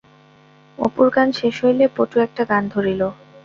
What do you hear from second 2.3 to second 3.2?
গান ধরিল।